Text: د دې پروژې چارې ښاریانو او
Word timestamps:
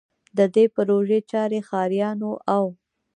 د 0.37 0.39
دې 0.55 0.65
پروژې 0.75 1.19
چارې 1.31 1.59
ښاریانو 1.69 2.31
او 2.55 2.65